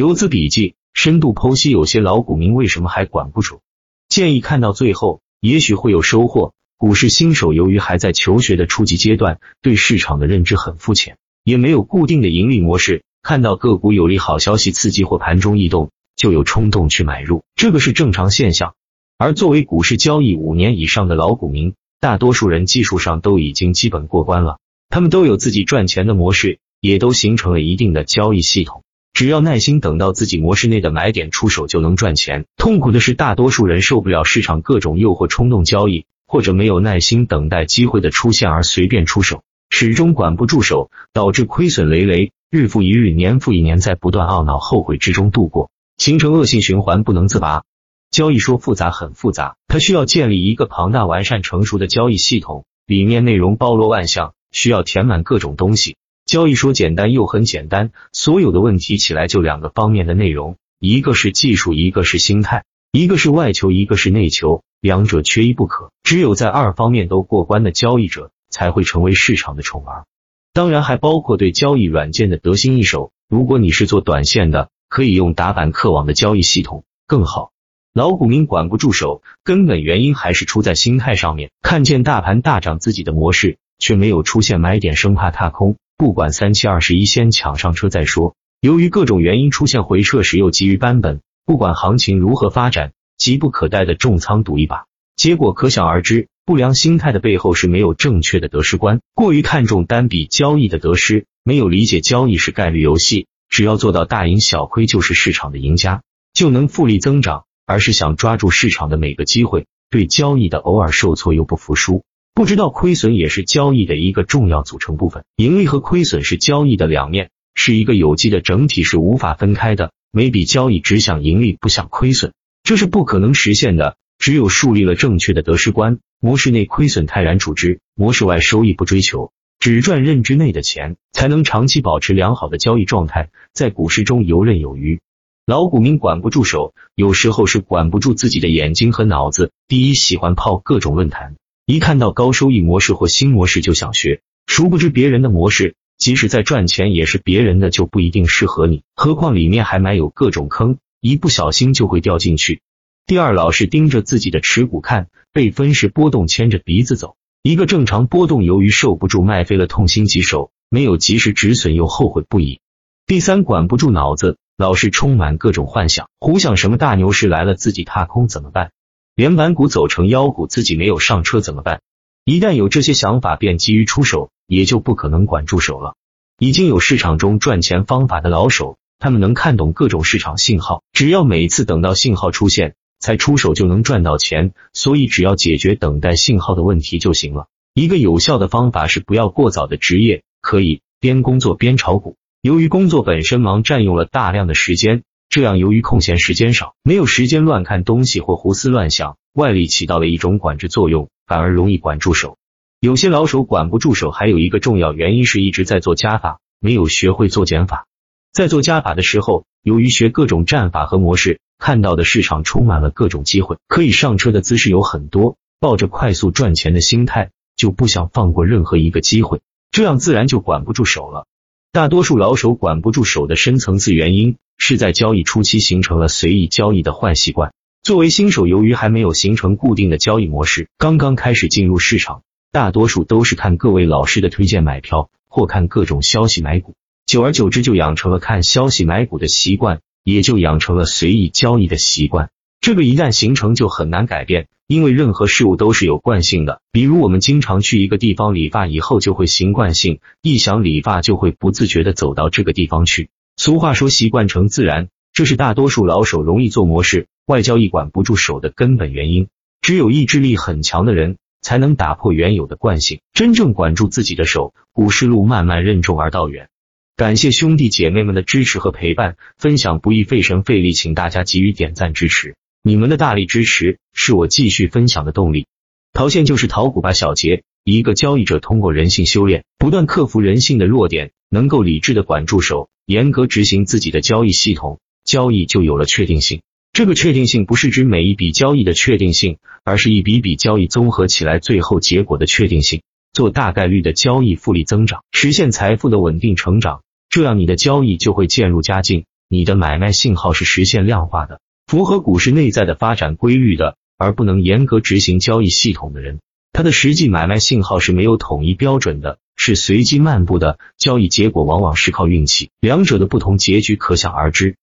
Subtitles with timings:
[0.00, 3.60] 游资笔记深度剖析有些老股民为什么还管不住，
[4.08, 6.54] 建议看到最后，也许会有收获。
[6.78, 18.72] 股市新手由于还在求学的初级阶段，对市场的认知很肤浅，也没有固定的盈利模式，看到个股有利好消息刺激或盘中异动，就有冲动去买入，这个是正常现象。
[19.18, 28.82] 而作为股市交易五年以上的老股民，大多数人技术上都已经基本过关了，他们都有自己赚钱的模式，也都形成了一定的交易系统。
[29.12, 32.46] 只要耐心等到自己模式内的买点出手，就能赚钱。
[32.56, 47.62] 痛苦的是，大多数人受不了市场各种诱惑，冲动交易，或者没有耐心等待机会的出现而随便出手，始终管不住手，导致亏损累累，日复一日，年复一年，在不断懊恼、后悔之中度过，形成恶性循环，不能自拔。
[48.10, 55.96] 交易说复杂很复杂，它需要建立一个庞大、完善、成熟的交易系统，里面内容包罗万象，需要填满各种东西。
[56.30, 62.62] 交易说简单又很简单，所有的问题起来就两个方面的内容，一个是技术，一个是心态，
[62.92, 65.90] 一个是外求，一个是内求，两者缺一不可。
[66.04, 70.04] 只有在二方面都过关的交易者，才会成为市场的宠儿。
[70.52, 73.10] 当然还包括对交易软件的得心应手。
[73.28, 77.50] 如果你是做短线的，可以用打板客网的交易系统更好。
[77.92, 81.50] 老股民管不住手，根本原因还是出在心态上面。
[81.60, 88.34] 看见大盘大涨，自己的模式却没有出现买点，生怕踏空，不管三七二十一，先抢上车再说。
[88.62, 96.28] 由于各种原因出现回撤时，又急于扳本，不管行情如何发展，急不可待的重仓赌一把，结果可想而知。
[96.46, 106.00] 不良心态的背后是没有正确的得失观，过于看重单笔交易的得失，没有理解交易是概率游戏，只要做到大赢小亏就是市场的赢家，
[106.32, 107.44] 就能复利增长。
[107.66, 112.04] 而是想抓住市场的每个机会，对交易的偶尔受挫又不服输，
[112.40, 115.26] 不知道亏损也是交易的一个重要组成部分。
[115.36, 119.92] 盈利和亏损是交易的两面，是一个有机的整体，是无法分开的。
[120.10, 123.98] 每笔交易只想盈利不想亏损，这是不可能实现的。
[124.18, 135.02] 只有树立了正确的得失观，模式内亏损泰然处之，模式外收益不追求，只赚认知内的钱，才能长期保持良好的交易状态，在股市中游刃有余。
[135.44, 139.52] 老股民管不住手，有时候是管不住自己的眼睛和脑子。
[139.68, 141.36] 第一，喜欢泡各种论坛，
[141.70, 148.82] 一看到高收益模式或新模式就想学，殊不知别人的模式即使在赚钱也是别人的，就不一定适合你。
[148.96, 152.60] 何况里面还埋有各种坑，一不小心就会掉进去。
[153.06, 162.58] 第二，老是盯着自己的持股看，被分时波动牵着鼻子走，一个正常波动，由于受不住卖飞了，痛心疾首，没有及时止损又后悔不已。
[163.06, 164.38] 第三，管不住脑子。
[164.56, 168.72] 老是充满各种幻想，胡想什么大牛市来了自己踏空怎么办？
[169.20, 171.82] 连板股走成妖股自己没有上车怎么办？
[172.24, 175.92] 一旦有这些想法，便急于出手，也就不可能管住手了。
[176.38, 184.54] 已经有市场中赚钱方法的老手，他们能看懂各种市场信号，只要每次等到信号出现才出手，就能赚到钱。
[184.72, 187.48] 所以只要解决等待信号的问题就行了。
[187.74, 192.16] 一个有效的方法是不要过早的职业，可以边工作边炒股。
[192.40, 202.36] 由于工作本身忙，占用了大量的时间，这样由于空闲时间少，没有时间乱看东西或胡思乱想，外力起到了一种管制作用，反而容易管住手。
[202.80, 207.86] 有些老手管不住手，还有一个重要原因是一直在做加法，没有学会做减法。
[208.32, 221.28] 在做加法的时候，由于学各种战法和模式，看到的市场充满了各种机会，可以上车的姿势有很多，抱着快速赚钱的心态，就不想放过任何一个机会，这样自然就管不住手了。
[221.70, 227.52] 大多数老手管不住手的深层次原因，是在交易初期形成了随意交易的坏习惯。
[227.82, 232.22] 作为新手，由于还没有形成固定的交易模式，刚刚开始进入市场，
[232.52, 236.74] 大多数都是看各位老师的推荐买票，或看各种消息买股，
[237.06, 242.28] 久而久之就养成了看消息买股的习惯，也就养成了随意交易的习惯。
[242.60, 244.46] 这个一旦形成，就很难改变。
[244.66, 253.08] 因为任何事物都是有惯性的，比如我们经常去一个地方理发，以后就会习惯性一想理发，就会不自觉的走到这个地方去。
[253.36, 259.28] 俗话说习惯成自然，这是大多数老手容易做模式、外交易管不住手的根本原因。
[259.62, 266.48] 只有意志力很强的人，才能打破原有的惯性，真正管住自己的手，股市路漫漫任重而道远。
[266.96, 272.36] 感谢兄弟姐妹们的支持和陪伴，分享不易费神费力，请大家给予点赞支持。
[272.62, 275.46] 你们的大力支持是我继续分享的动力。
[275.94, 286.42] 陶线就是淘股吧小杰，一个交易者通过人性修炼，不断克服人性的弱点，能够理智的管住手，严格执行自己的交易系统，交易就有了确定性。
[286.72, 292.82] 这个确定性不是指每一笔交易的确定性，而是一笔笔交易综合起来最后结果的确定性。
[293.12, 299.04] 做大概率的交易，复利增长，实现财富的稳定成长，这样你的交易就会渐入佳境。
[299.28, 306.18] 你的买卖信号是实现量化的，符合股市内在的发展规律的，而不能严格执行交易系统的人，
[306.52, 314.56] 它的实际买卖信号是没有统一标准的，是随机漫步的，交易结果往往是靠运气，两者的不同结局可想而知。